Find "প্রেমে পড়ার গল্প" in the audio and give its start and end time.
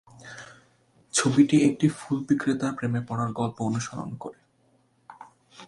2.73-3.57